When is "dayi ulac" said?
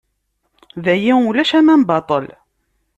0.83-1.51